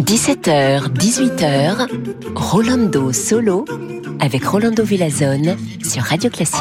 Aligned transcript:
17h, 0.00 0.88
18h, 0.94 1.86
Rolando 2.34 3.12
Solo 3.12 3.64
avec 4.18 4.44
Rolando 4.44 4.82
Villazone 4.82 5.56
sur 5.84 6.02
Radio 6.02 6.28
Classique. 6.28 6.58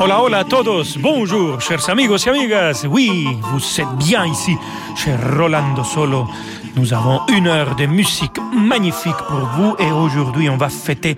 Hola, 0.00 0.20
hola 0.20 0.38
a 0.38 0.44
todos. 0.44 0.98
Bonjour, 0.98 1.60
chers 1.60 1.88
amigos 1.88 2.26
y 2.26 2.30
amigas. 2.30 2.86
Oui, 2.90 3.24
vous 3.52 3.80
êtes 3.80 3.96
bien 3.98 4.26
ici, 4.26 4.56
cher 4.96 5.20
Rolando 5.36 5.84
Solo. 5.84 6.26
Nous 6.74 6.92
avons 6.92 7.20
une 7.28 7.46
heure 7.46 7.76
de 7.76 7.86
musique 7.86 8.40
magnifique 8.52 9.14
pour 9.28 9.48
vous 9.56 9.76
et 9.78 9.92
aujourd'hui 9.92 10.50
on 10.50 10.56
va 10.56 10.70
fêter 10.70 11.14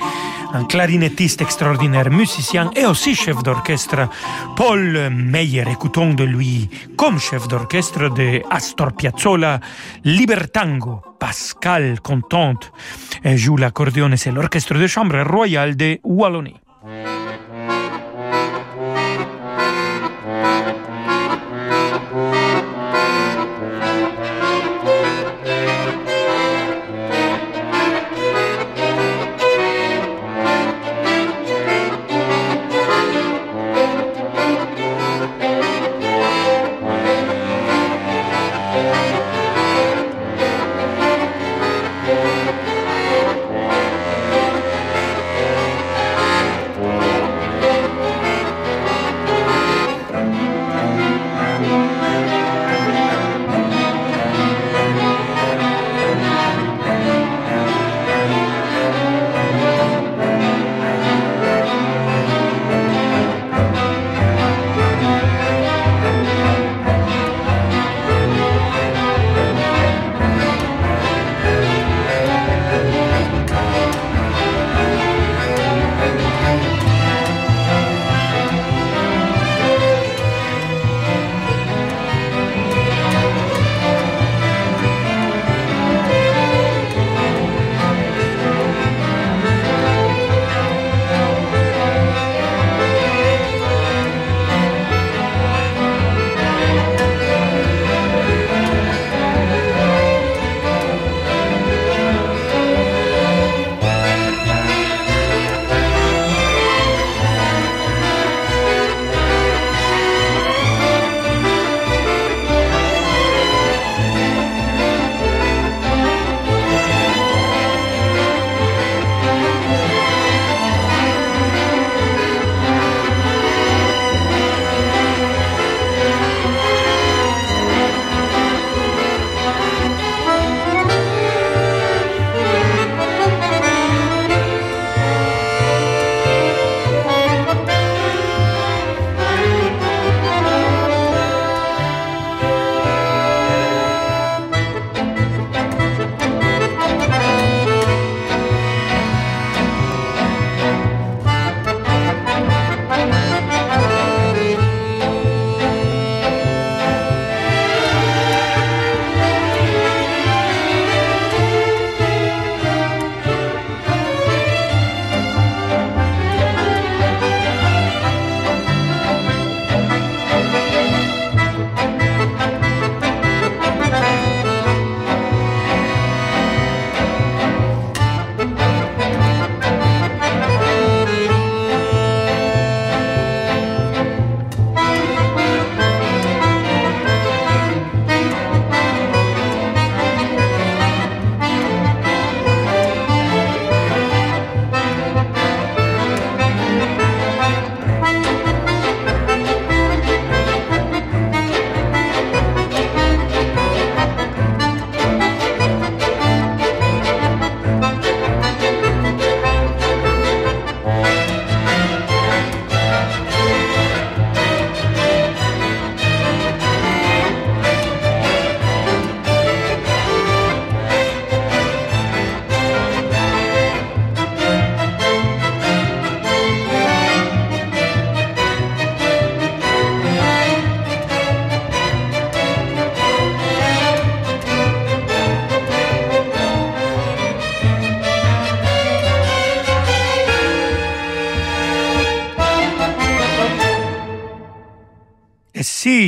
un 0.55 0.65
clarinettiste 0.65 1.43
extraordinaire, 1.43 2.11
musicien 2.11 2.71
et 2.77 2.87
aussi 2.87 3.15
chef 3.15 3.43
d'orchestre, 3.43 4.09
Paul 4.57 5.11
Meyer. 5.11 5.65
Écoutons 5.71 6.15
de 6.15 6.25
lui 6.25 6.71
comme 6.97 7.19
chef 7.19 7.49
d'orchestre 7.49 8.09
de 8.15 8.43
Astor 8.51 8.93
Piazzolla, 8.93 9.61
Libertango. 10.05 11.03
Pascal 11.19 12.01
Contente 12.01 12.73
joue 13.25 13.57
l'accordéon 13.57 14.13
et 14.13 14.17
c'est 14.17 14.31
l'orchestre 14.31 14.75
de 14.75 14.87
chambre 14.87 15.21
royal 15.23 15.77
de 15.77 15.99
Wallonie. 16.05 16.61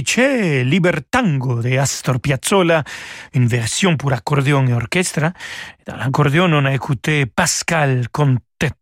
C'è 0.03 0.63
Libertango 0.63 1.61
de 1.61 1.79
Astor 1.79 2.19
Piazzolla, 2.21 2.83
une 3.35 3.47
version 3.47 3.97
pour 3.97 4.13
accordéon 4.13 4.67
et 4.67 4.73
orchestre. 4.73 5.33
Dans 5.87 5.97
l'accordéon, 5.97 6.53
on 6.53 6.65
a 6.65 6.75
écouté 6.75 7.27
Pascal 7.27 8.09
Contet. 8.11 8.73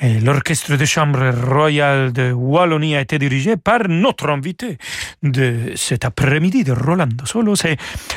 L'orchestre 0.00 0.76
de 0.76 0.84
chambre 0.84 1.30
royal 1.30 2.12
de 2.12 2.32
Wallonie 2.32 2.96
a 2.96 3.00
été 3.00 3.18
dirigé 3.18 3.56
par 3.56 3.88
notre 3.88 4.28
invité 4.28 4.78
de 5.22 5.72
cet 5.74 6.04
après-midi 6.04 6.64
de 6.64 6.72
Rolando 6.72 7.24
Solo, 7.26 7.56
c'est 7.56 7.76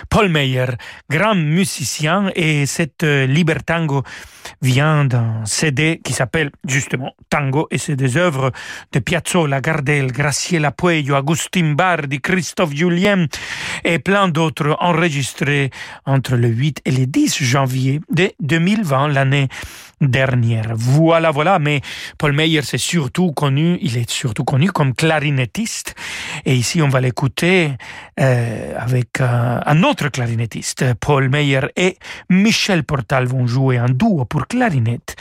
Paul 0.09 0.29
Meyer, 0.29 0.67
grand 1.09 1.35
musicien, 1.35 2.31
et 2.35 2.65
cette 2.65 3.03
euh, 3.03 3.25
Libertango 3.25 4.03
vient 4.61 5.05
d'un 5.05 5.45
CD 5.45 6.01
qui 6.03 6.13
s'appelle 6.13 6.51
justement 6.67 7.13
Tango, 7.29 7.67
et 7.71 7.77
c'est 7.77 7.95
des 7.95 8.17
œuvres 8.17 8.51
de 8.91 8.99
Piazzolla, 8.99 9.61
Gardel, 9.61 10.11
Graciela 10.11 10.71
Puello, 10.71 11.15
Agustin 11.15 11.73
Bardi, 11.73 12.19
Christophe 12.19 12.73
Julien 12.73 13.27
et 13.83 13.99
plein 13.99 14.27
d'autres 14.27 14.77
enregistrés 14.79 15.69
entre 16.05 16.35
le 16.35 16.47
8 16.47 16.81
et 16.85 16.91
le 16.91 17.05
10 17.05 17.43
janvier 17.43 18.01
de 18.11 18.31
2020, 18.39 19.09
l'année 19.09 19.47
dernière. 20.01 20.75
Voilà, 21.09 21.31
voilà, 21.31 21.57
mais 21.57 21.81
Paul 22.19 22.33
Meyer 22.33 22.61
c'est 22.61 22.77
surtout 22.77 23.31
connu, 23.31 23.79
il 23.81 23.97
est 23.97 24.07
surtout 24.07 24.43
connu 24.43 24.71
comme 24.71 24.93
clarinettiste. 24.93 25.95
Et 26.45 26.53
ici, 26.53 26.83
on 26.83 26.87
va 26.87 27.01
l'écouter 27.01 27.71
euh, 28.19 28.73
avec 28.77 29.19
euh, 29.19 29.59
un 29.65 29.81
autre 29.81 30.09
clarinettiste. 30.09 30.93
Paul 30.99 31.29
Meyer 31.29 31.61
et 31.75 31.97
Michel 32.29 32.83
Portal 32.83 33.25
vont 33.25 33.47
jouer 33.47 33.79
un 33.79 33.87
duo 33.87 34.25
pour 34.25 34.45
clarinette 34.45 35.15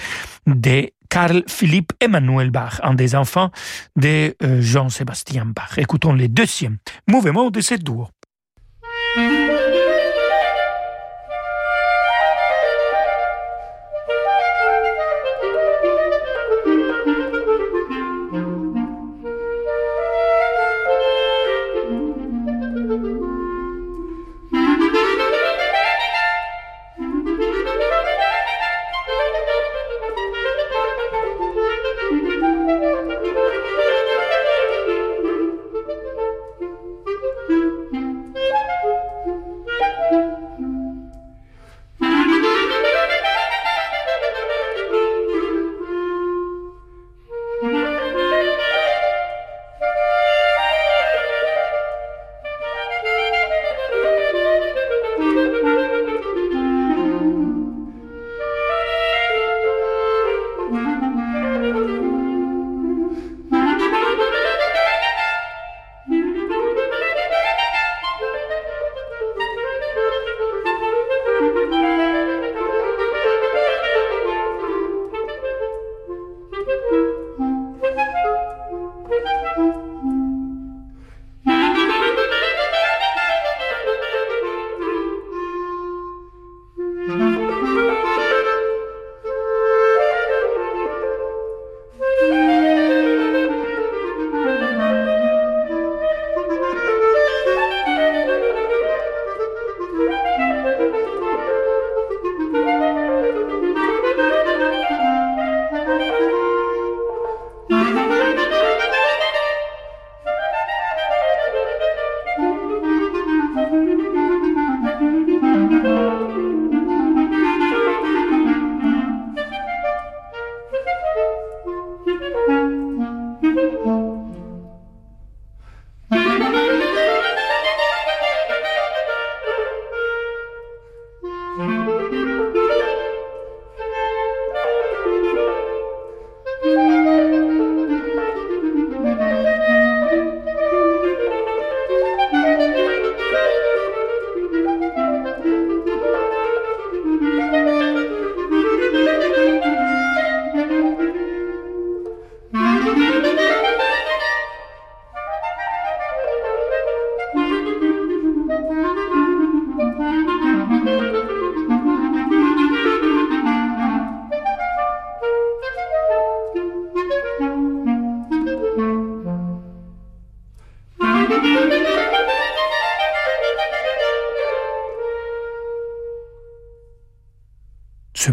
de 0.46 0.90
Carl 1.08 1.42
Philippe 1.48 1.94
Emmanuel 2.00 2.50
Bach, 2.50 2.80
un 2.82 2.92
des 2.92 3.14
enfants 3.14 3.50
de 3.96 4.36
euh, 4.42 4.60
Jean-Sébastien 4.60 5.46
Bach. 5.46 5.78
Écoutons 5.78 6.12
le 6.12 6.28
deuxième 6.28 6.76
mouvement 7.06 7.48
de 7.48 7.62
ce 7.62 7.76
duo. 7.76 8.08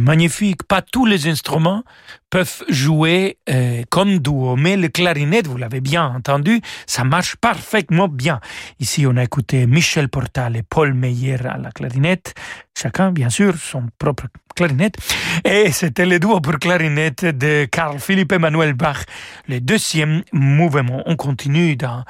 Magnifique. 0.06 0.64
Pas 0.64 0.82
tous 0.82 1.06
les 1.06 1.28
instruments 1.28 1.84
peuvent 2.30 2.64
jouer 2.70 3.38
euh, 3.50 3.84
comme 3.90 4.20
duo, 4.20 4.56
mais 4.56 4.78
le 4.78 4.88
clarinette, 4.88 5.48
vous 5.48 5.58
l'avez 5.58 5.82
bien 5.82 6.06
entendu, 6.06 6.62
ça 6.86 7.04
marche 7.04 7.36
parfaitement 7.36 8.08
bien. 8.08 8.40
Ici, 8.80 9.06
on 9.08 9.18
a 9.18 9.24
écouté 9.24 9.68
Michel 9.68 10.08
Portal 10.10 10.56
et 10.56 10.64
Paul 10.64 10.94
Meyer 10.94 11.46
à 11.46 11.58
la 11.58 11.72
clarinette, 11.72 12.34
chacun, 12.78 13.12
bien 13.12 13.30
sûr, 13.30 13.56
son 13.58 13.84
propre 14.00 14.28
clarinette. 14.56 14.96
Et 15.44 15.72
c'était 15.72 16.06
le 16.06 16.18
duo 16.18 16.40
pour 16.40 16.58
clarinette 16.58 17.26
de 17.26 17.66
Carl 17.66 18.00
Philippe 18.00 18.32
Emmanuel 18.32 18.74
Bach, 18.74 19.04
le 19.48 19.60
deuxième 19.60 20.24
mouvement. 20.32 21.04
On 21.06 21.16
continue 21.16 21.76
dans, 21.76 22.04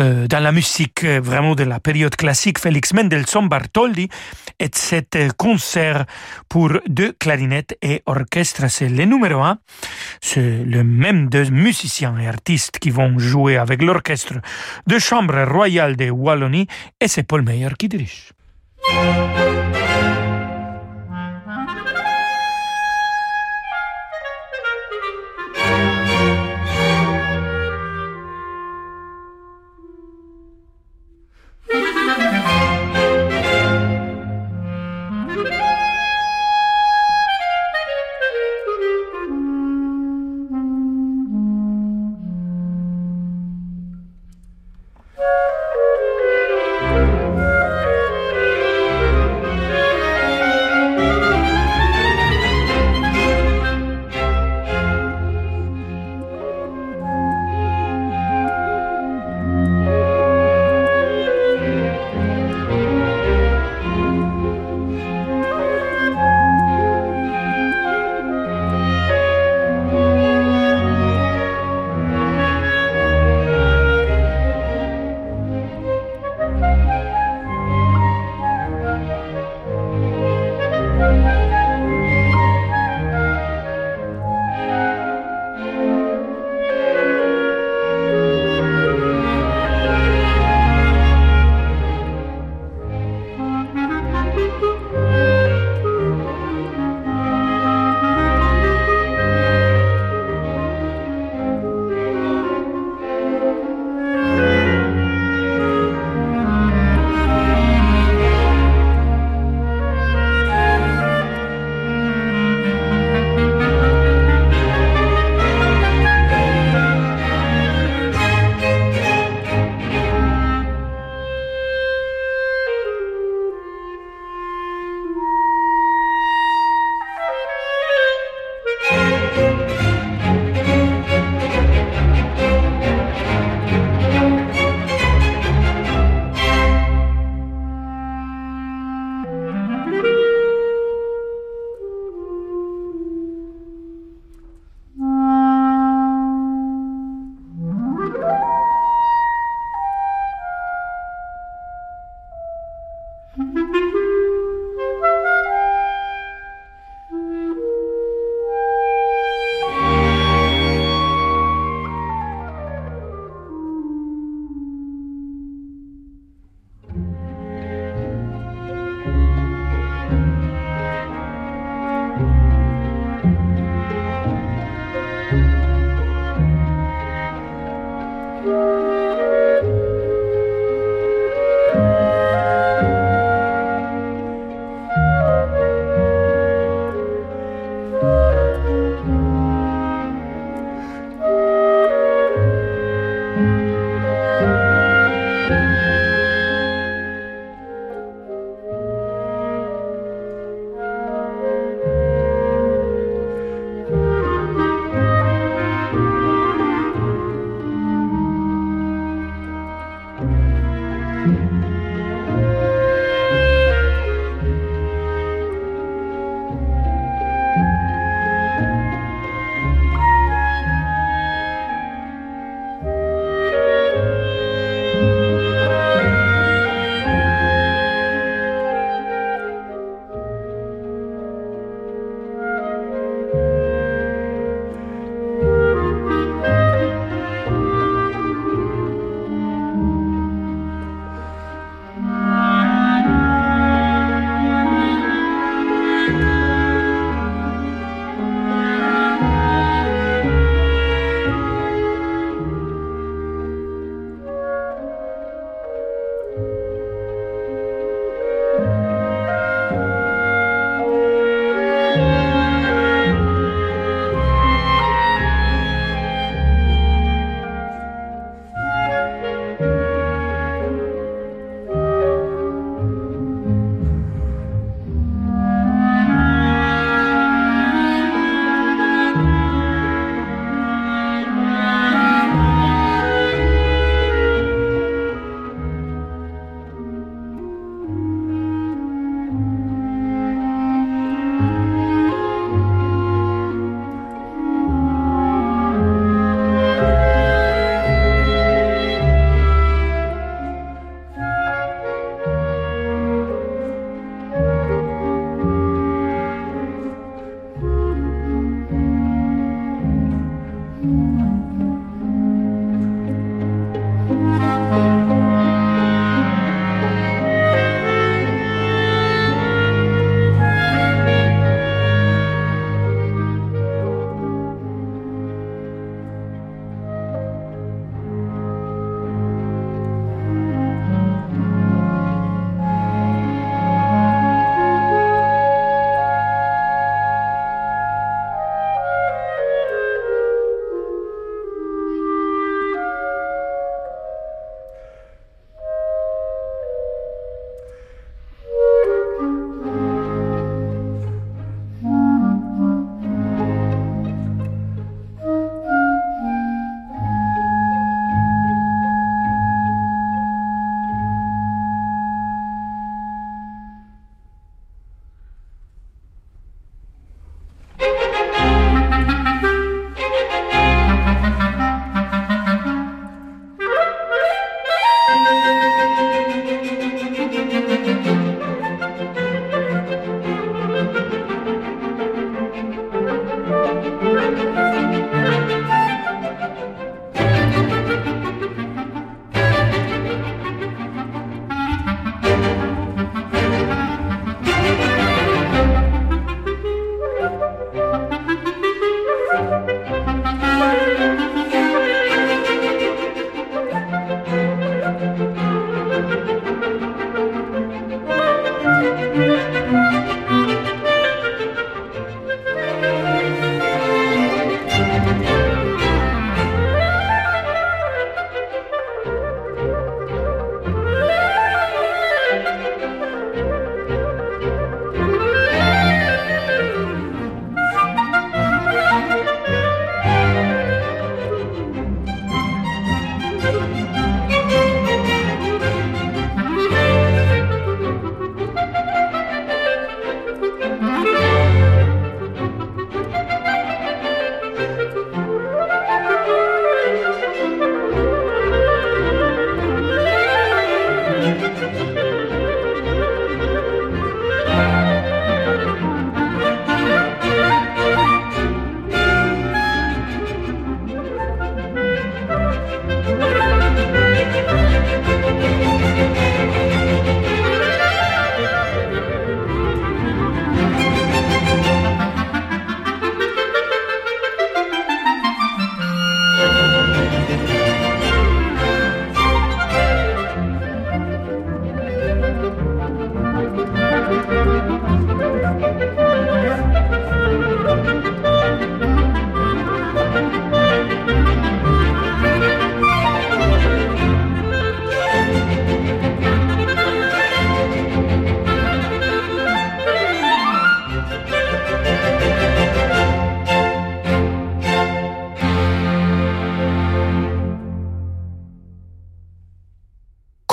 euh, 0.00 0.26
dans 0.26 0.40
la 0.40 0.52
musique 0.52 1.04
euh, 1.04 1.20
vraiment 1.22 1.54
de 1.54 1.64
la 1.64 1.80
période 1.80 2.14
classique. 2.16 2.58
Félix 2.58 2.94
Mendelssohn 2.94 3.48
Bartholdy 3.48 4.08
et 4.58 4.70
cet 4.72 5.18
concert 5.36 6.06
pour 6.48 6.70
deux 6.86 7.12
clarinettes 7.12 7.76
et 7.82 8.02
orchestre, 8.06 8.70
c'est 8.70 8.88
le 8.88 9.04
numéro 9.04 9.42
un. 9.42 9.58
C'est 10.20 10.64
le 10.64 10.84
même 10.84 11.28
deux 11.28 11.50
musiciens 11.50 12.16
et 12.18 12.28
artistes 12.28 12.78
qui 12.78 12.90
vont 12.90 13.18
jouer 13.18 13.56
avec 13.56 13.82
l'orchestre 13.82 14.34
de 14.86 14.98
chambre 14.98 15.44
royale 15.44 15.96
de 15.96 16.10
Wallonie 16.10 16.66
et 17.00 17.08
c'est 17.08 17.24
Paul 17.24 17.42
Meyer 17.42 17.70
qui 17.78 17.88
dirige. 17.88 18.32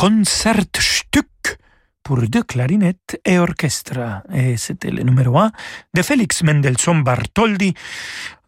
Concertstück 0.08 1.58
pour 2.02 2.22
deux 2.22 2.44
clarinettes 2.44 3.20
et 3.26 3.40
orchestre. 3.40 4.22
Et 4.34 4.56
c'était 4.56 4.90
le 4.90 5.04
numéro 5.04 5.38
un 5.38 5.52
de 5.94 6.02
Félix 6.02 6.44
Mendelssohn 6.44 7.04
Bartholdy 7.04 7.74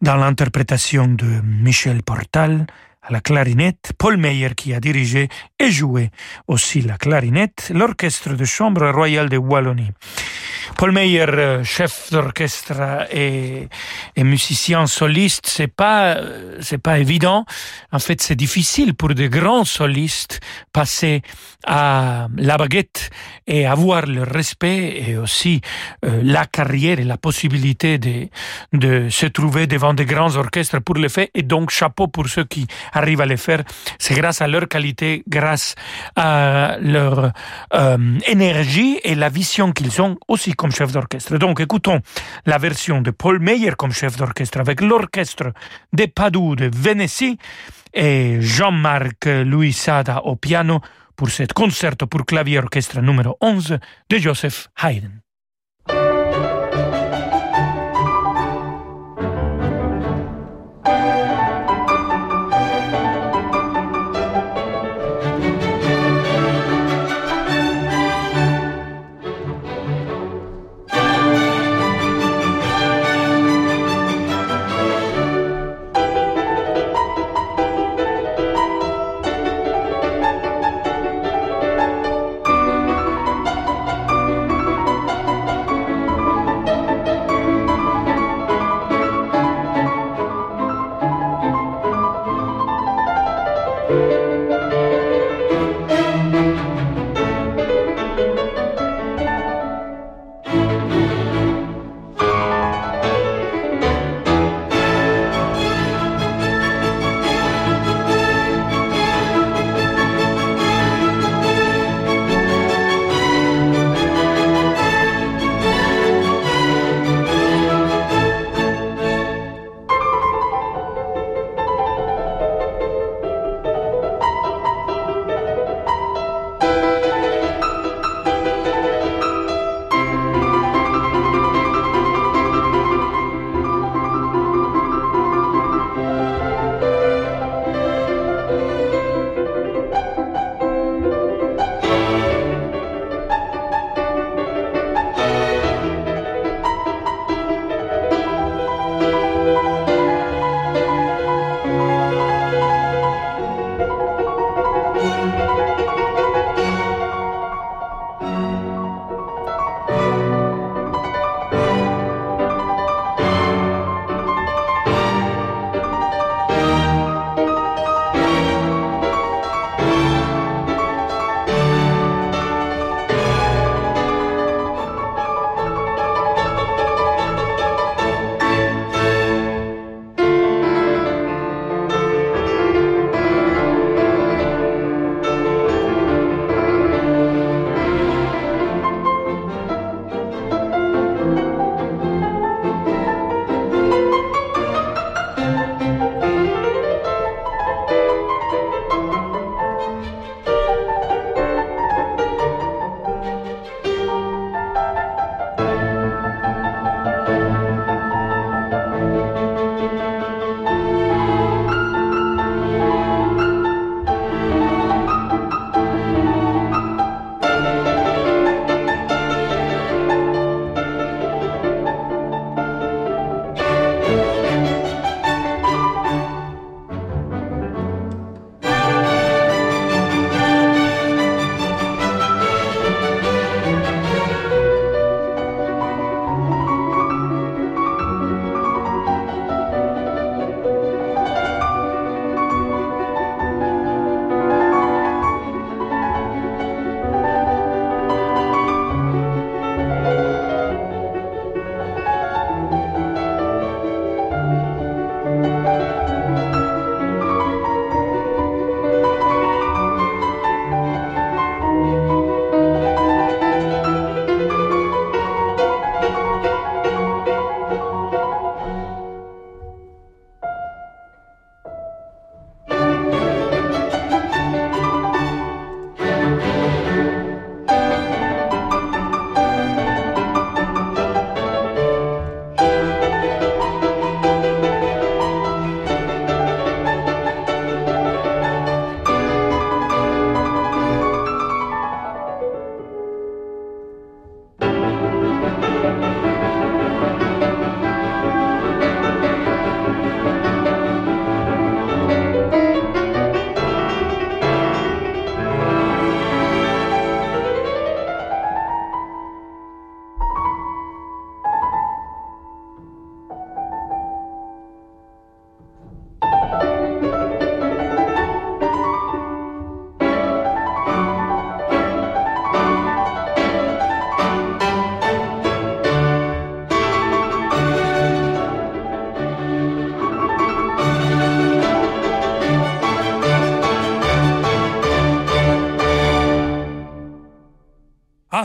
dans 0.00 0.16
l'interprétation 0.16 1.06
de 1.06 1.42
Michel 1.44 2.02
Portal 2.02 2.66
à 3.02 3.12
la 3.12 3.20
clarinette, 3.20 3.92
Paul 3.98 4.16
Meyer 4.16 4.54
qui 4.56 4.72
a 4.72 4.80
dirigé 4.80 5.28
et 5.58 5.70
joué 5.70 6.08
aussi 6.48 6.80
la 6.80 6.96
clarinette, 6.96 7.70
l'orchestre 7.74 8.32
de 8.32 8.46
chambre 8.46 8.88
royale 8.88 9.28
de 9.28 9.36
Wallonie. 9.36 9.92
Paul 10.76 10.92
Meyer, 10.92 11.26
euh, 11.28 11.64
chef 11.64 12.10
d'orchestre 12.10 13.06
et, 13.12 13.68
et, 14.16 14.24
musicien 14.24 14.86
soliste, 14.86 15.46
c'est 15.46 15.68
pas 15.68 16.16
euh, 16.16 16.58
c'est 16.60 16.78
pas 16.78 16.98
évident. 16.98 17.44
En 17.92 17.98
fait, 17.98 18.20
c'est 18.22 18.34
difficile 18.34 18.94
pour 18.94 19.14
des 19.14 19.28
grands 19.28 19.64
solistes 19.64 20.40
passer 20.72 21.22
à 21.66 22.28
la 22.36 22.56
baguette 22.56 23.10
et 23.46 23.66
avoir 23.66 24.06
le 24.06 24.22
respect 24.22 25.04
et 25.06 25.16
aussi 25.16 25.60
euh, 26.04 26.20
la 26.22 26.46
carrière 26.46 26.98
et 26.98 27.04
la 27.04 27.16
possibilité 27.16 27.98
de 27.98 28.28
de 28.72 29.08
se 29.10 29.26
trouver 29.26 29.66
devant 29.66 29.94
des 29.94 30.06
grands 30.06 30.36
orchestres 30.36 30.80
pour 30.80 30.96
le 30.96 31.08
faire. 31.08 31.28
Et 31.34 31.42
donc, 31.42 31.70
chapeau 31.70 32.06
pour 32.08 32.28
ceux 32.28 32.44
qui 32.44 32.66
arrivent 32.92 33.20
à 33.20 33.26
le 33.26 33.36
faire. 33.36 33.62
C'est 33.98 34.14
grâce 34.14 34.40
à 34.40 34.48
leur 34.48 34.68
qualité, 34.68 35.22
grâce 35.28 35.74
à 36.16 36.76
leur 36.80 37.32
énergie 38.26 38.98
et 39.04 39.14
la 39.14 39.28
vision 39.28 39.72
qu'ils 39.72 40.00
ont 40.00 40.16
aussi 40.28 40.52
comme 40.60 40.72
chef 40.72 40.92
d'orchestre. 40.92 41.38
Donc 41.38 41.58
écoutons 41.58 42.00
la 42.44 42.58
version 42.58 43.00
de 43.00 43.10
Paul 43.10 43.38
Meyer 43.40 43.72
comme 43.78 43.92
chef 43.92 44.18
d'orchestre 44.18 44.60
avec 44.60 44.82
l'orchestre 44.82 45.54
de 45.94 46.04
Padoue 46.04 46.54
de 46.54 46.70
Vénétie 46.76 47.38
et 47.94 48.36
Jean-Marc 48.42 49.24
Louis 49.24 49.72
Sada 49.72 50.20
au 50.26 50.36
piano 50.36 50.82
pour 51.16 51.30
cet 51.30 51.54
concerto 51.54 52.06
pour 52.06 52.26
clavier 52.26 52.58
orchestre 52.58 53.00
numéro 53.00 53.38
11 53.40 53.78
de 54.10 54.18
Joseph 54.18 54.68
Haydn. 54.82 55.22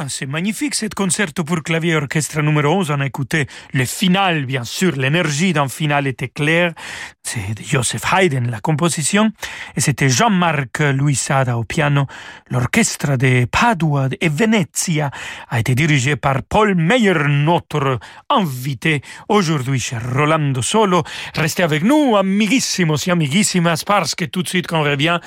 C'est 0.08 0.26
magnifique, 0.26 0.76
cet 0.76 0.94
concerto 0.94 1.44
pour 1.44 1.64
clavier 1.64 1.96
orchestre 1.96 2.42
numéro 2.42 2.76
11. 2.80 2.92
On 2.92 3.00
a 3.00 3.06
écouté 3.06 3.48
le 3.74 3.86
final, 3.86 4.46
bien 4.46 4.64
sûr. 4.64 4.96
L'énergie 4.96 5.54
d'un 5.54 5.68
final 5.68 6.08
était 6.08 6.28
claire. 6.28 6.74
C'est 7.24 7.56
de 7.56 7.64
Joseph 7.64 8.04
Haydn, 8.14 8.50
la 8.50 8.60
composition. 8.60 9.32
Et 9.76 9.82
c'était 9.82 10.10
Jean-Marc 10.10 10.80
Luisada 10.80 11.58
au 11.58 11.64
piano. 11.64 12.06
L'orchestre 12.50 13.18
de 13.18 13.46
Padua 13.46 14.10
et 14.22 14.30
Venezia 14.30 15.12
a 15.50 15.60
été 15.60 15.76
dirigé 15.76 16.16
par 16.16 16.44
Paul 16.44 16.76
Meyer, 16.76 17.28
notre 17.28 18.00
invité 18.30 19.02
aujourd'hui 19.30 19.80
cher 19.80 20.02
Rolando 20.14 20.62
Solo. 20.62 21.04
Restez 21.36 21.64
avec 21.64 21.84
nous, 21.84 22.16
amiguissimos 22.16 23.08
et 23.08 23.12
amiguissimas, 23.12 23.84
parce 23.86 24.16
que 24.16 24.26
tout 24.26 24.44
de 24.44 24.48
suite, 24.48 24.68
quand 24.68 24.82
on 24.82 24.84
revient, 24.84 25.20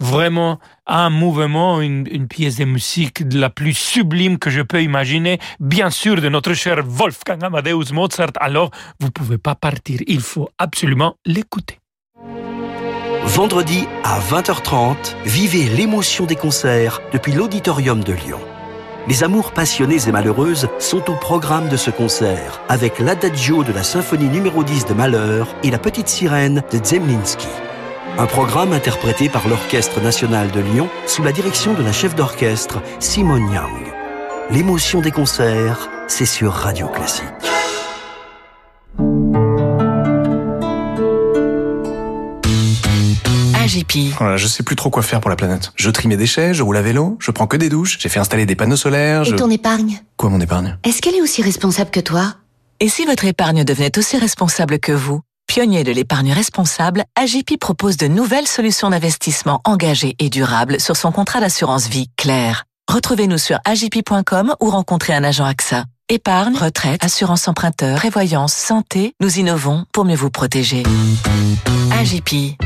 vraiment 0.00 0.58
un 0.86 1.10
mouvement, 1.10 1.80
une, 1.80 2.28
pièce 2.28 2.56
de 2.56 2.64
musique 2.64 3.22
la 3.32 3.50
plus 3.50 3.74
sublime 3.74 4.38
que 4.38 4.50
je 4.50 4.62
peux 4.62 4.82
imaginer, 4.82 5.38
bien 5.60 5.90
sûr 5.90 6.20
de 6.20 6.28
notre 6.28 6.54
cher 6.54 6.82
Wolfgang 6.84 7.42
Amadeus 7.42 7.92
Mozart. 7.92 8.32
Alors, 8.40 8.70
vous 9.00 9.10
pouvez 9.10 9.38
pas 9.38 9.54
partir, 9.54 10.00
il 10.06 10.20
faut 10.20 10.48
absolument 10.58 11.16
l'écouter. 11.24 11.78
Vendredi 13.24 13.86
à 14.04 14.20
20h30, 14.20 15.16
vivez 15.24 15.64
l'émotion 15.64 16.26
des 16.26 16.36
concerts 16.36 17.00
depuis 17.12 17.32
l'auditorium 17.32 18.02
de 18.02 18.12
Lyon. 18.12 18.40
Les 19.08 19.22
amours 19.22 19.52
passionnées 19.52 20.08
et 20.08 20.12
malheureuses 20.12 20.68
sont 20.78 21.10
au 21.10 21.14
programme 21.14 21.68
de 21.68 21.76
ce 21.76 21.90
concert, 21.90 22.60
avec 22.68 22.98
l'adagio 22.98 23.62
de 23.62 23.72
la 23.72 23.84
symphonie 23.84 24.28
numéro 24.28 24.64
10 24.64 24.86
de 24.86 24.94
Malheur 24.94 25.54
et 25.62 25.70
la 25.70 25.78
petite 25.78 26.08
sirène 26.08 26.62
de 26.72 26.84
Zemlinsky. 26.84 27.46
Un 28.18 28.26
programme 28.26 28.72
interprété 28.72 29.28
par 29.28 29.46
l'Orchestre 29.46 30.00
national 30.00 30.50
de 30.50 30.60
Lyon 30.60 30.88
sous 31.06 31.22
la 31.22 31.32
direction 31.32 31.74
de 31.74 31.82
la 31.82 31.92
chef 31.92 32.14
d'orchestre 32.14 32.80
Simone 32.98 33.52
Young. 33.52 33.92
L'émotion 34.50 35.02
des 35.02 35.10
concerts, 35.10 35.90
c'est 36.08 36.24
sur 36.24 36.52
Radio 36.52 36.88
Classique. 36.88 37.24
AGP. 43.62 44.14
Voilà, 44.18 44.38
je 44.38 44.46
sais 44.46 44.62
plus 44.62 44.76
trop 44.76 44.88
quoi 44.88 45.02
faire 45.02 45.20
pour 45.20 45.28
la 45.28 45.36
planète. 45.36 45.72
Je 45.74 45.90
trie 45.90 46.08
mes 46.08 46.16
déchets, 46.16 46.54
je 46.54 46.62
roule 46.62 46.78
à 46.78 46.82
vélo, 46.82 47.18
je 47.20 47.30
prends 47.30 47.46
que 47.46 47.58
des 47.58 47.68
douches, 47.68 47.98
j'ai 48.00 48.08
fait 48.08 48.20
installer 48.20 48.46
des 48.46 48.56
panneaux 48.56 48.76
solaires, 48.76 49.26
Et 49.26 49.36
ton 49.36 49.50
épargne? 49.50 50.00
Quoi 50.16 50.30
mon 50.30 50.40
épargne? 50.40 50.78
Est-ce 50.84 51.02
qu'elle 51.02 51.16
est 51.16 51.22
aussi 51.22 51.42
responsable 51.42 51.90
que 51.90 52.00
toi? 52.00 52.36
Et 52.80 52.88
si 52.88 53.04
votre 53.04 53.26
épargne 53.26 53.64
devenait 53.64 53.98
aussi 53.98 54.16
responsable 54.16 54.78
que 54.78 54.92
vous? 54.92 55.20
Pionnier 55.46 55.84
de 55.84 55.92
l'épargne 55.92 56.32
responsable, 56.32 57.04
AGP 57.14 57.58
propose 57.58 57.96
de 57.96 58.08
nouvelles 58.08 58.48
solutions 58.48 58.90
d'investissement 58.90 59.60
engagées 59.64 60.14
et 60.18 60.28
durables 60.28 60.80
sur 60.80 60.96
son 60.96 61.12
contrat 61.12 61.40
d'assurance 61.40 61.88
vie 61.88 62.10
clair. 62.16 62.64
Retrouvez-nous 62.92 63.38
sur 63.38 63.58
agp.com 63.64 64.54
ou 64.60 64.70
rencontrez 64.70 65.14
un 65.14 65.24
agent 65.24 65.44
AXA. 65.44 65.84
Épargne, 66.08 66.56
retraite, 66.56 67.02
assurance 67.04 67.48
emprunteur, 67.48 67.96
prévoyance, 67.98 68.52
santé, 68.52 69.14
nous 69.20 69.38
innovons 69.38 69.84
pour 69.92 70.04
mieux 70.04 70.14
vous 70.14 70.30
protéger. 70.30 70.82
AGP. 71.92 72.56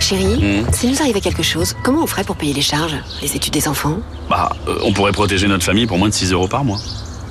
Chérie, 0.00 0.64
s'il 0.72 0.90
nous 0.90 1.00
arrivait 1.02 1.20
quelque 1.20 1.42
chose, 1.42 1.74
comment 1.82 2.02
on 2.02 2.06
ferait 2.06 2.24
pour 2.24 2.36
payer 2.36 2.54
les 2.54 2.62
charges 2.62 2.96
Les 3.20 3.36
études 3.36 3.52
des 3.52 3.68
enfants? 3.68 3.98
Bah, 4.30 4.50
euh, 4.66 4.78
on 4.82 4.92
pourrait 4.92 5.12
protéger 5.12 5.46
notre 5.48 5.64
famille 5.64 5.86
pour 5.86 5.98
moins 5.98 6.08
de 6.08 6.14
6 6.14 6.32
euros 6.32 6.48
par 6.48 6.64
mois. 6.64 6.78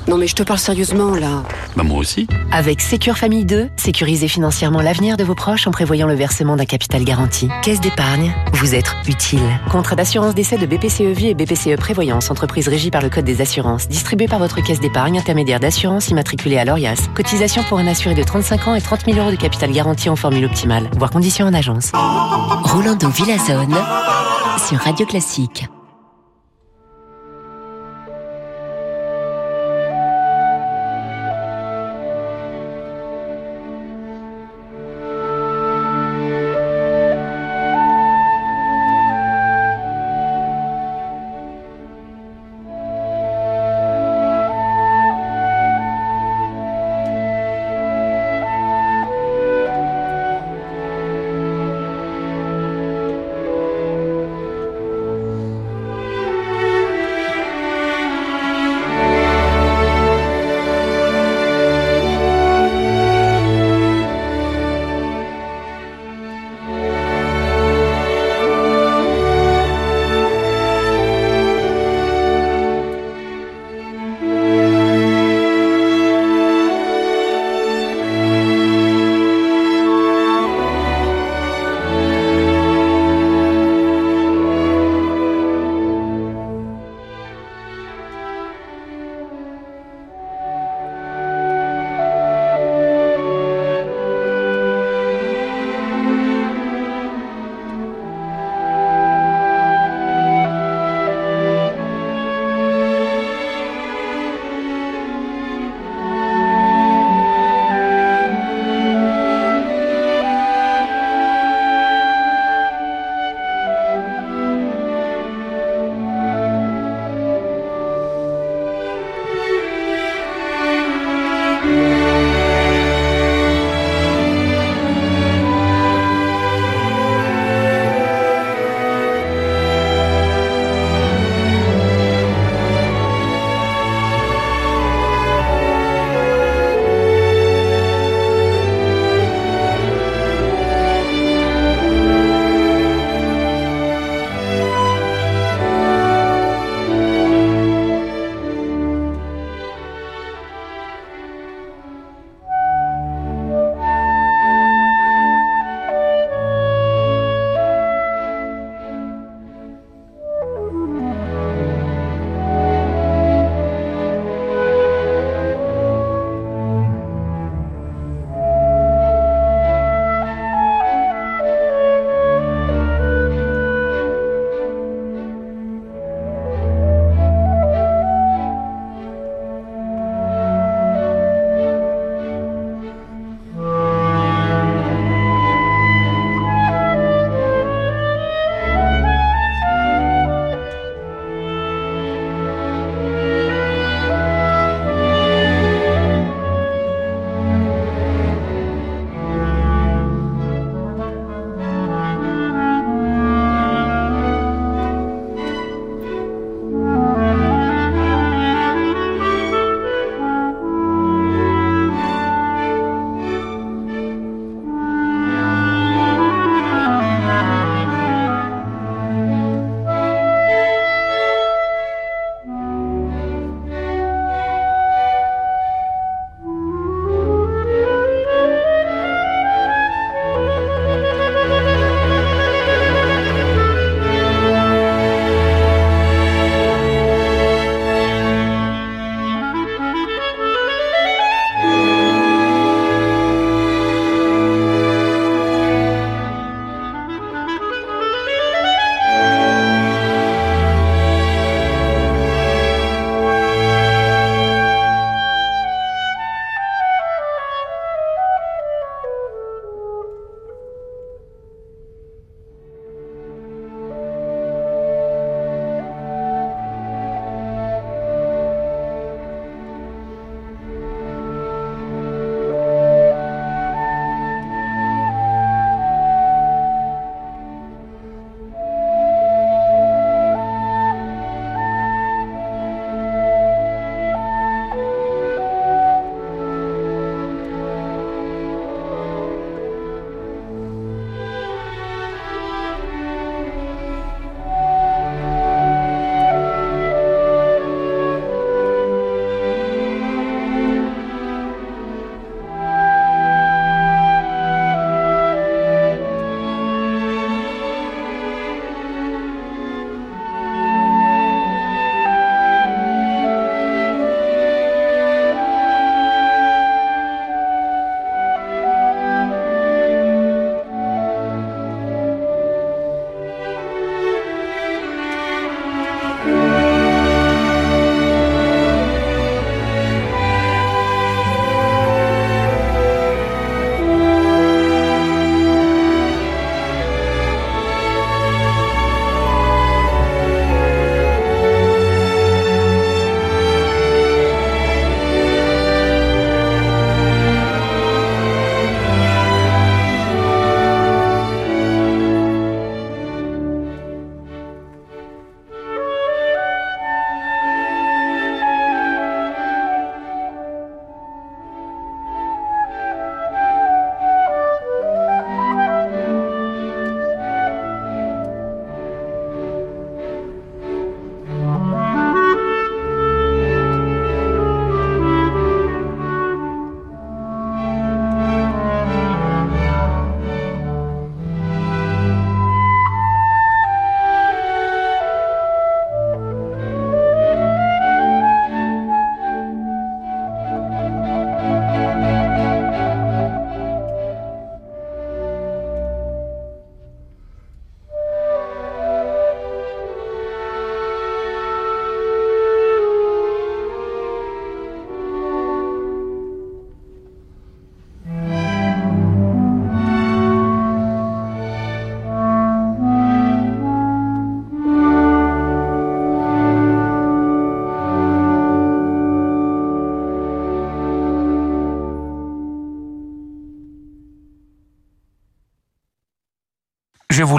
Non 0.08 0.17
mais 0.17 0.28
je 0.28 0.36
te 0.36 0.43
parle 0.43 0.60
sérieusement 0.60 1.15
là. 1.15 1.43
Bah, 1.76 1.84
moi 1.84 2.00
aussi. 2.00 2.28
Avec 2.52 2.80
Sécure 2.80 3.17
Famille 3.17 3.43
2, 3.43 3.70
sécurisez 3.76 4.30
financièrement 4.30 4.82
l'avenir 4.82 5.17
de 5.17 5.24
vos 5.26 5.36
proches 5.36 5.67
en 5.67 5.72
prévoyant 5.72 6.08
le 6.08 6.13
versement 6.15 6.56
d'un 6.56 6.65
capital 6.65 7.04
garanti. 7.04 7.50
Caisse 7.62 7.82
d'épargne, 7.82 8.34
vous 8.54 8.74
être 8.74 8.96
utile. 9.08 9.41
Contrat 9.70 9.98
d'assurance 9.98 10.34
d'essai 10.34 10.58
de 10.58 10.65
BPCE 10.65 11.13
Vie 11.17 11.28
et 11.28 11.34
BPCE 11.34 11.76
Prévoyance, 11.76 12.32
entreprise 12.32 12.70
régie 12.70 12.89
par 12.89 13.02
le 13.02 13.10
Code 13.10 13.26
des 13.26 13.41
assurances, 13.41 13.89
distribué 13.89 14.28
par 14.28 14.39
votre 14.39 14.63
caisse 14.63 14.80
d'épargne 14.80 15.20
intermédiaire 15.20 15.60
d'assurance 15.60 16.08
immatriculée 16.08 16.58
à 16.58 16.63
l'ORIAS. 16.63 17.10
Cotisation 17.13 17.63
pour 17.63 17.78
un 17.78 17.88
assuré 17.88 18.15
de 18.15 18.24
35 18.24 18.67
ans 18.70 18.76
et 18.76 18.82
30 18.82 19.06
000 19.06 19.20
euros 19.20 19.32
de 19.32 19.36
capital 19.36 19.72
garanti 19.72 20.10
en 20.10 20.15
formule 20.15 20.46
optimale, 20.46 20.89
voire 20.98 21.12
conditions 21.12 21.46
en 21.46 21.54
agence. 21.54 21.91
Rolando 21.93 23.10
Villazone 23.10 23.76
sur 24.67 24.78
Radio 24.80 25.06
Classique. 25.06 25.67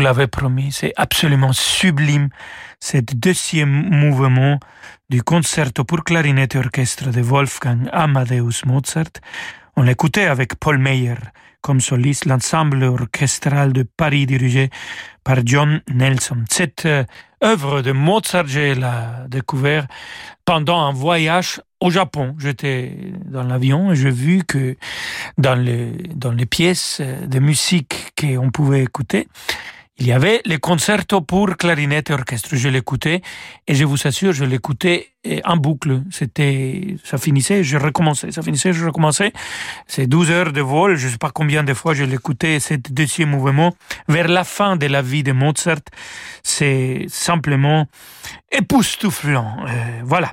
L'avais 0.08 0.26
promis, 0.26 0.72
c'est 0.72 0.94
absolument 0.96 1.52
sublime, 1.52 2.30
cet 2.80 3.14
deuxième 3.14 3.90
mouvement 3.90 4.58
du 5.10 5.22
concerto 5.22 5.84
pour 5.84 6.02
clarinette 6.02 6.54
et 6.54 6.58
orchestre 6.58 7.10
de 7.10 7.20
Wolfgang 7.20 7.90
Amadeus 7.92 8.64
Mozart. 8.64 9.12
On 9.76 9.82
l'écoutait 9.82 10.24
avec 10.24 10.54
Paul 10.54 10.78
Meyer 10.78 11.16
comme 11.60 11.82
soliste, 11.82 12.24
l'ensemble 12.24 12.84
orchestral 12.84 13.74
de 13.74 13.82
Paris 13.82 14.24
dirigé 14.24 14.70
par 15.24 15.40
John 15.44 15.82
Nelson. 15.92 16.44
Cette 16.48 16.86
euh, 16.86 17.04
œuvre 17.44 17.82
de 17.82 17.92
Mozart, 17.92 18.46
j'ai 18.46 18.74
la 18.74 19.26
découvert 19.28 19.86
pendant 20.46 20.80
un 20.80 20.92
voyage 20.92 21.60
au 21.80 21.90
Japon. 21.90 22.34
J'étais 22.38 23.12
dans 23.26 23.42
l'avion 23.42 23.92
et 23.92 23.96
j'ai 23.96 24.10
vu 24.10 24.42
que 24.44 24.74
dans 25.36 25.54
les, 25.54 25.92
dans 26.14 26.32
les 26.32 26.46
pièces 26.46 27.02
de 27.02 27.38
musique 27.40 28.14
qu'on 28.18 28.50
pouvait 28.50 28.82
écouter, 28.82 29.28
il 29.98 30.06
y 30.06 30.12
avait 30.12 30.40
les 30.44 30.58
concertos 30.58 31.20
pour 31.20 31.56
clarinette 31.56 32.10
et 32.10 32.12
orchestre. 32.12 32.50
Je 32.52 32.68
l'écoutais 32.68 33.20
et 33.66 33.74
je 33.74 33.84
vous 33.84 34.06
assure, 34.06 34.32
je 34.32 34.44
l'écoutais 34.44 35.08
en 35.44 35.56
boucle. 35.56 36.02
C'était, 36.10 36.96
ça 37.04 37.18
finissait, 37.18 37.64
je 37.64 37.76
recommençais, 37.76 38.30
ça 38.30 38.42
finissait, 38.42 38.72
je 38.72 38.84
recommençais. 38.84 39.32
C'est 39.86 40.06
12 40.06 40.30
heures 40.30 40.52
de 40.52 40.60
vol. 40.60 40.96
Je 40.96 41.08
sais 41.08 41.18
pas 41.18 41.30
combien 41.30 41.64
de 41.64 41.74
fois 41.74 41.94
je 41.94 42.04
l'écoutais, 42.04 42.60
cet 42.60 42.92
deuxième 42.92 43.30
mouvement. 43.30 43.74
Vers 44.08 44.28
la 44.28 44.44
fin 44.44 44.76
de 44.76 44.86
la 44.86 45.02
vie 45.02 45.22
de 45.22 45.32
Mozart, 45.32 45.80
c'est 46.42 47.06
simplement 47.08 47.86
époustouflant. 48.50 49.56
Euh, 49.66 50.00
voilà. 50.04 50.32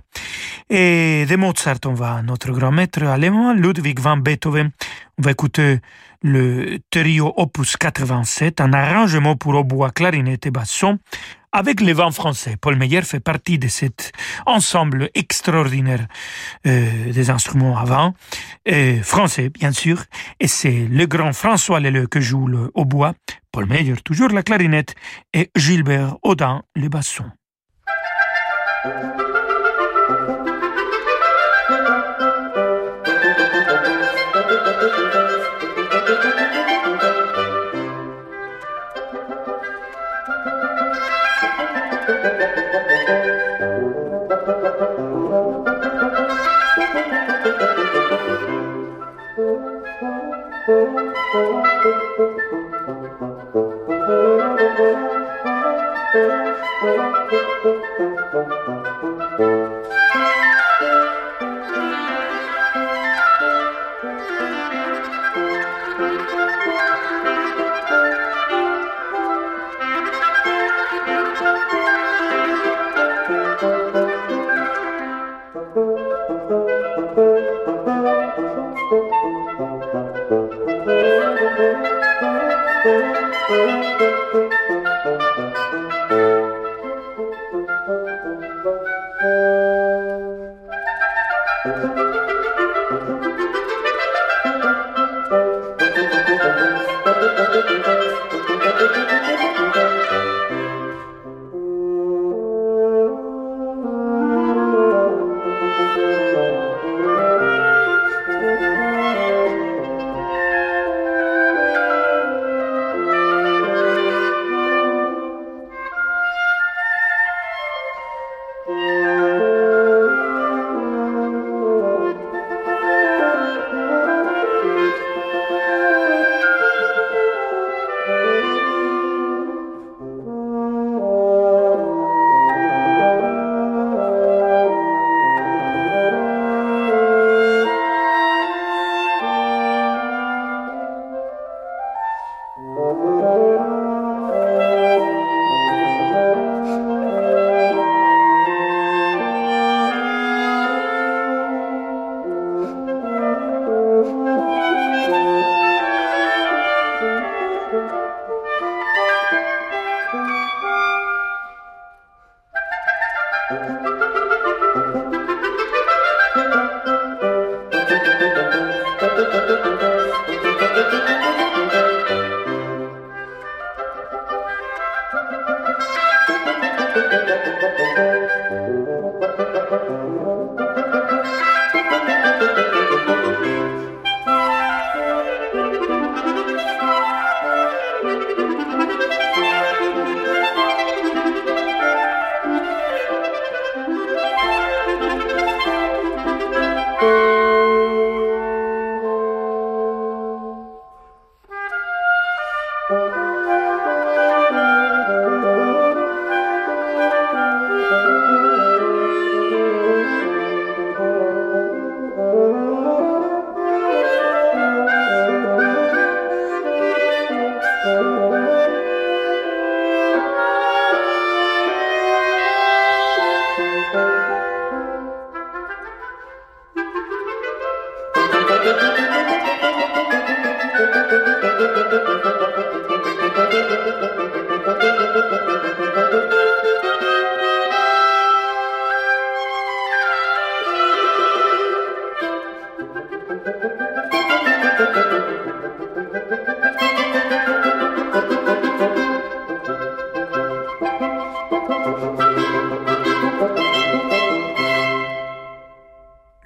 Et 0.69 1.26
de 1.28 1.36
Mozart, 1.36 1.78
on 1.86 1.93
va 1.93 2.15
à 2.15 2.21
notre 2.21 2.52
grand 2.52 2.71
maître 2.71 3.04
allemand, 3.04 3.54
Ludwig 3.54 4.00
van 4.00 4.17
Beethoven. 4.17 4.71
On 5.17 5.21
va 5.21 5.32
écouter 5.32 5.80
le 6.21 6.80
trio 6.89 7.34
opus 7.38 7.78
87, 7.78 8.60
un 8.60 8.74
arrangement 8.74 9.36
pour 9.36 9.54
hautbois, 9.54 9.91
clarinette 9.91 10.48
et 10.48 10.52
basson, 10.52 10.98
avec 11.56 11.80
les 11.80 11.94
vents 11.94 12.12
français. 12.12 12.58
Paul 12.60 12.76
Meyer 12.76 13.02
fait 13.02 13.22
partie 13.22 13.58
de 13.58 13.70
cet 13.70 14.12
ensemble 14.46 15.10
extraordinaire 15.15 16.06
euh, 16.68 17.12
des 17.13 17.30
instruments 17.30 17.78
avant, 17.78 18.13
euh, 18.68 19.02
français 19.02 19.50
bien 19.50 19.72
sûr, 19.72 20.04
et 20.41 20.48
c'est 20.48 20.86
le 20.91 21.06
grand 21.06 21.32
François 21.32 21.80
Leleu 21.80 22.08
que 22.08 22.20
joue 22.20 22.48
le 22.48 22.72
hautbois, 22.74 23.13
Paul 23.54 23.68
Meyer 23.68 23.96
toujours 24.04 24.30
la 24.30 24.44
clarinette, 24.44 24.96
et 25.34 25.50
Gilbert 25.56 26.18
Audin 26.24 26.62
le 26.76 26.89
basson. 26.89 27.26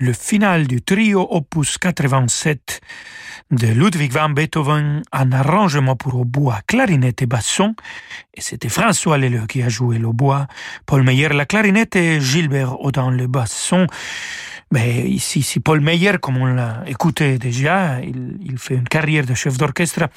Le 0.10 0.14
final 0.14 0.66
du 0.66 0.82
trio 0.82 1.22
opus 1.30 1.78
87 1.78 2.82
de 3.51 3.68
Ludwig 3.68 4.12
van 4.12 4.32
Beethoven 4.32 5.03
en 5.12 5.32
arrangement 5.32 5.95
pour 5.95 6.16
hautbois, 6.16 6.62
clarinette 6.66 7.22
et 7.22 7.28
basson. 7.28 7.76
Et 8.34 8.41
c'était 8.41 8.70
François 8.70 9.20
Leleu 9.20 9.45
qui 9.45 9.62
a 9.62 9.70
joué 9.70 9.99
le 9.99 10.12
bois, 10.12 10.47
Paul 10.88 11.03
Meyer 11.03 11.30
la 11.30 11.45
clarinette 11.45 11.95
et 11.95 12.20
Gilbert 12.20 12.82
Audin 12.82 13.12
le 13.12 13.28
basson. 13.28 13.86
Mais 14.72 15.09
ici, 15.09 15.41
si 15.41 15.59
Paul 15.59 15.82
Meyer, 15.82 16.20
comme 16.22 16.38
on 16.38 16.45
l'a 16.45 16.84
écouté 16.86 17.39
déjà, 17.39 17.99
il, 18.01 18.38
il, 18.43 18.57
fait 18.59 18.76
une 18.76 18.88
carrière 18.88 19.26
de 19.26 19.34
chef 19.34 19.57
d'orchestre. 19.57 20.07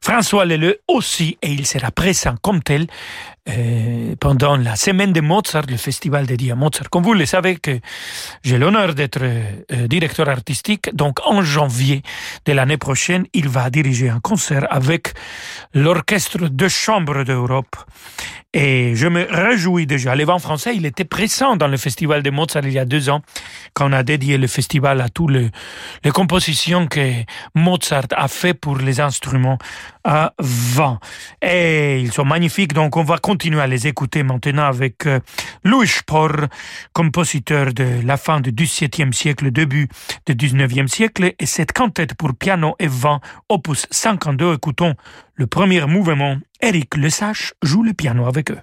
François 0.00 0.44
Leleu 0.44 0.80
aussi, 0.88 1.38
et 1.40 1.52
il 1.52 1.66
sera 1.66 1.92
présent 1.92 2.34
comme 2.42 2.62
tel 2.62 2.86
euh, 3.48 4.14
pendant 4.20 4.56
la 4.56 4.76
semaine 4.76 5.12
de 5.12 5.20
Mozart, 5.20 5.64
le 5.68 5.76
festival 5.76 6.26
dédié 6.26 6.52
à 6.52 6.54
Mozart. 6.54 6.88
Comme 6.90 7.02
vous 7.02 7.14
le 7.14 7.26
savez, 7.26 7.56
que 7.56 7.80
j'ai 8.44 8.56
l'honneur 8.56 8.94
d'être 8.94 9.20
euh, 9.22 9.88
directeur 9.88 10.28
artistique, 10.28 10.94
donc 10.94 11.18
en 11.24 11.42
janvier 11.42 12.02
de 12.44 12.52
l'année 12.52 12.76
prochaine, 12.78 13.26
il 13.34 13.48
va 13.48 13.68
diriger 13.70 14.08
un 14.10 14.20
concert 14.20 14.66
avec 14.70 15.12
l'orchestre 15.74 16.48
de 16.48 16.68
chambre 16.68 17.24
d'Europe. 17.24 17.76
Et 18.54 18.94
je 18.96 19.06
me 19.06 19.26
réjouis 19.30 19.86
déjà. 19.86 20.14
Les 20.14 20.24
vents 20.24 20.38
français, 20.38 20.76
il 20.76 20.84
était 20.84 21.06
présent 21.06 21.56
dans 21.56 21.68
le 21.68 21.78
festival 21.78 22.22
de 22.22 22.30
Mozart 22.30 22.64
il 22.66 22.72
y 22.72 22.78
a 22.78 22.84
deux 22.84 23.08
ans, 23.08 23.22
quand 23.72 23.88
on 23.88 23.92
a 23.92 24.02
dédié 24.02 24.36
le 24.36 24.46
festival 24.46 25.00
à 25.00 25.08
toutes 25.08 25.30
les, 25.30 25.50
les 26.04 26.10
compositions 26.10 26.86
que 26.86 27.12
Mozart 27.54 28.08
a 28.14 28.28
fait 28.28 28.52
pour 28.52 28.76
les 28.76 29.00
instruments 29.00 29.56
à 30.04 30.34
vent. 30.38 30.98
Et 31.40 32.00
ils 32.00 32.12
sont 32.12 32.26
magnifiques, 32.26 32.74
donc 32.74 32.96
on 32.96 33.04
va 33.04 33.16
continuer 33.16 33.60
à 33.60 33.66
les 33.66 33.86
écouter 33.86 34.22
maintenant 34.22 34.64
avec 34.64 35.06
euh, 35.06 35.20
Louis 35.64 35.88
Spohr, 35.88 36.32
compositeur 36.92 37.72
de 37.72 38.04
la 38.04 38.18
fin 38.18 38.40
du 38.40 38.52
XVIIe 38.52 39.14
siècle, 39.14 39.50
début 39.50 39.88
du 40.26 40.34
XIXe 40.34 40.92
siècle, 40.92 41.32
et 41.38 41.46
cette 41.46 41.72
cantate 41.72 42.14
pour 42.14 42.34
piano 42.34 42.74
et 42.78 42.88
vent, 42.88 43.20
opus 43.48 43.86
52. 43.90 44.54
Écoutons 44.54 44.94
le 45.34 45.46
premier 45.46 45.84
mouvement. 45.86 46.36
Eric 46.60 46.96
Lesage 46.96 47.54
joue 47.62 47.82
le 47.82 47.92
piano 47.92 48.26
avec 48.26 48.50
eux. 48.50 48.60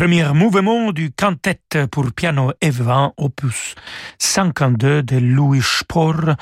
premier 0.00 0.32
mouvement 0.32 0.92
du 0.92 1.10
quintet 1.12 1.60
pour 1.90 2.10
piano 2.12 2.52
et 2.62 2.70
opus 3.18 3.74
52 4.18 5.02
de 5.02 5.18
Louis 5.18 5.60
Spohr 5.60 6.36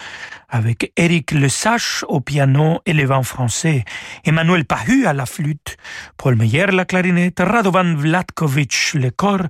avec 0.48 0.92
Éric 0.96 1.32
Lesage 1.32 2.04
au 2.06 2.20
piano 2.20 2.78
et 2.86 2.94
français, 3.24 3.84
Emmanuel 4.24 4.64
Pahu 4.64 5.06
à 5.06 5.12
la 5.12 5.26
flûte, 5.26 5.76
Paul 6.16 6.36
Meyer 6.36 6.66
la 6.66 6.84
clarinette, 6.84 7.40
Radovan 7.40 7.96
Vlatkovich 7.96 8.94
le 8.94 9.10
corps 9.10 9.48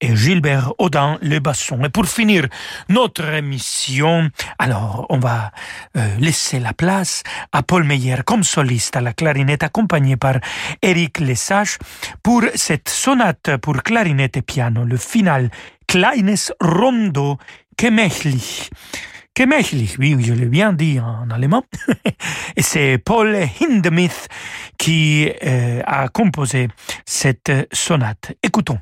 et 0.00 0.16
Gilbert 0.16 0.72
Audin 0.78 1.18
le 1.22 1.38
basson. 1.38 1.84
Et 1.84 1.88
pour 1.88 2.06
finir 2.06 2.46
notre 2.88 3.24
émission, 3.34 4.30
alors 4.58 5.06
on 5.08 5.18
va 5.18 5.52
euh, 5.96 6.16
laisser 6.18 6.58
la 6.58 6.72
place 6.72 7.22
à 7.52 7.62
Paul 7.62 7.84
Meyer 7.84 8.16
comme 8.24 8.44
soliste 8.44 8.96
à 8.96 9.00
la 9.00 9.12
clarinette 9.12 9.62
accompagné 9.62 10.16
par 10.16 10.36
Eric 10.82 11.20
Lesage 11.20 11.78
pour 12.22 12.42
cette 12.54 12.88
sonate 12.88 13.56
pour 13.58 13.82
clarinette 13.82 14.36
et 14.36 14.42
piano, 14.42 14.84
le 14.84 14.96
final 14.96 15.50
Kleines 15.86 16.52
Rondo 16.60 17.38
Gemächlich. 17.76 18.70
Gemächlich, 19.36 19.96
oui, 19.98 20.16
je 20.20 20.34
l'ai 20.34 20.46
bien 20.46 20.72
dit 20.72 21.00
en 21.00 21.30
allemand. 21.30 21.64
et 22.56 22.62
c'est 22.62 22.98
Paul 22.98 23.36
Hindemith 23.60 24.28
qui 24.78 25.30
euh, 25.42 25.80
a 25.86 26.08
composé 26.08 26.68
cette 27.06 27.50
sonate. 27.72 28.32
Écoutons. 28.42 28.78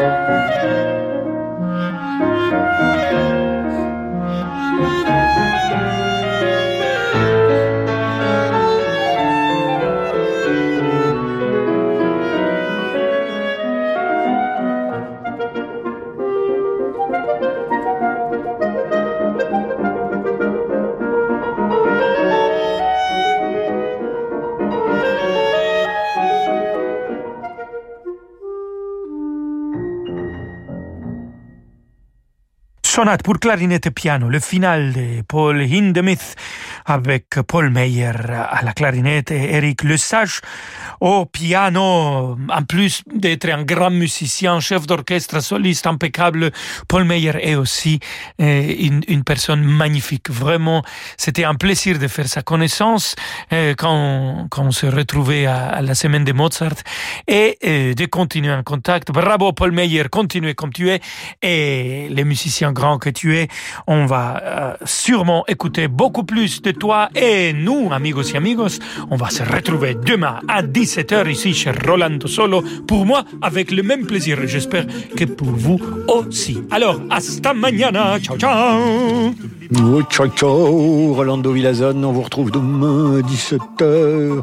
Música 0.00 1.09
pour 33.18 33.38
clarinette 33.38 33.86
et 33.86 33.90
piano, 33.90 34.28
le 34.28 34.38
final 34.38 34.92
de 34.92 35.22
Paul 35.26 35.60
Hindemith 35.60 36.36
avec 36.86 37.26
Paul 37.46 37.70
Meyer 37.70 38.12
à 38.30 38.60
la 38.62 38.72
clarinette 38.72 39.32
et 39.32 39.54
Eric 39.54 39.82
Lesage 39.82 40.40
au 41.00 41.26
piano. 41.26 42.36
En 42.48 42.62
plus 42.62 43.02
d'être 43.12 43.48
un 43.48 43.62
grand 43.62 43.90
musicien, 43.90 44.60
chef 44.60 44.86
d'orchestre, 44.86 45.40
soliste 45.42 45.86
impeccable, 45.86 46.50
Paul 46.88 47.04
Meyer 47.04 47.32
est 47.40 47.54
aussi 47.54 47.98
euh, 48.40 48.74
une, 49.08 49.24
personne 49.24 49.62
magnifique. 49.62 50.30
Vraiment, 50.30 50.82
c'était 51.16 51.44
un 51.44 51.54
plaisir 51.54 51.98
de 51.98 52.08
faire 52.08 52.28
sa 52.28 52.42
connaissance 52.42 53.16
euh, 53.52 53.74
quand, 53.76 54.46
quand 54.50 54.64
on 54.64 54.70
se 54.70 54.86
retrouvait 54.86 55.46
à, 55.46 55.80
la 55.82 55.94
semaine 55.94 56.24
de 56.24 56.32
Mozart 56.32 56.74
et 57.26 57.58
euh, 57.64 57.94
de 57.94 58.06
continuer 58.06 58.52
en 58.52 58.62
contact. 58.62 59.10
Bravo 59.10 59.52
Paul 59.52 59.72
Meyer, 59.72 60.04
continuez 60.10 60.54
comme 60.54 60.72
tu 60.72 60.90
es 60.90 61.00
et 61.42 62.08
les 62.10 62.24
musiciens 62.24 62.72
grands 62.72 62.98
que 62.98 63.10
tu 63.10 63.36
es, 63.36 63.48
on 63.86 64.06
va 64.06 64.76
sûrement 64.84 65.44
écouter 65.48 65.88
beaucoup 65.88 66.24
plus 66.24 66.62
de 66.62 66.70
toi 66.72 67.08
et 67.14 67.52
nous, 67.52 67.92
amigos 67.92 68.22
et 68.22 68.36
amigos, 68.36 68.78
on 69.10 69.16
va 69.16 69.30
se 69.30 69.42
retrouver 69.42 69.94
demain 69.94 70.40
à 70.48 70.62
17h 70.90 71.30
ici 71.30 71.54
chez 71.54 71.70
Rolando 71.70 72.26
Solo, 72.26 72.64
pour 72.88 73.06
moi 73.06 73.22
avec 73.42 73.70
le 73.70 73.84
même 73.84 74.06
plaisir, 74.06 74.38
j'espère 74.46 74.86
que 75.16 75.24
pour 75.24 75.50
vous 75.50 75.78
aussi. 76.08 76.58
Alors, 76.72 77.00
hasta 77.08 77.54
mañana, 77.54 78.18
ciao 78.18 78.36
ciao 78.36 79.32
Oh, 79.78 80.02
ciao 80.10 80.26
ciao, 80.26 81.14
Rolando 81.14 81.52
Villazone, 81.52 82.04
on 82.04 82.10
vous 82.10 82.22
retrouve 82.22 82.50
demain 82.50 83.18
à 83.18 83.22
17h. 83.22 84.42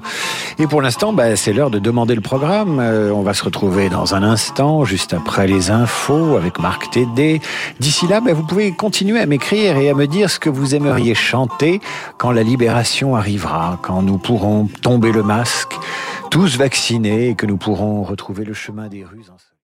Et 0.58 0.68
pour 0.68 0.82
l'instant, 0.82 1.12
bah, 1.12 1.36
c'est 1.36 1.52
l'heure 1.52 1.70
de 1.70 1.80
demander 1.80 2.16
le 2.16 2.22
programme. 2.22 2.80
Euh, 2.80 3.12
on 3.12 3.24
va 3.24 3.34
se 3.34 3.44
retrouver 3.44 3.90
dans 3.90 4.16
un 4.16 4.24
instant, 4.24 4.86
juste 4.86 5.14
après 5.14 5.46
les 5.46 5.70
infos 5.70 6.38
avec 6.38 6.60
Marc 6.60 6.92
Tédé. 6.92 7.42
D'ici 7.82 8.08
là, 8.08 8.22
bah, 8.22 8.32
vous 8.32 8.44
pouvez 8.44 8.72
continuer 8.72 9.20
à 9.20 9.26
m'écrire 9.26 9.76
et 9.76 9.90
à 9.90 9.94
me 9.94 10.08
dire 10.08 10.30
ce 10.30 10.40
que 10.40 10.50
vous 10.50 10.76
aimeriez 10.76 11.14
chanter 11.14 11.82
quand 12.18 12.32
la 12.32 12.44
libération 12.44 13.18
arrivera, 13.18 13.80
quand 13.82 14.02
nous 14.02 14.18
pourrons 14.18 14.70
tomber 14.82 15.12
le 15.12 15.24
masque, 15.24 15.74
tous 16.30 16.58
vaccinés 16.58 17.30
et 17.30 17.36
que 17.36 17.46
nous 17.46 17.58
pourrons 17.58 18.04
retrouver 18.04 18.46
le 18.46 18.54
chemin 18.54 18.88
des 18.88 19.04
rues. 19.04 19.26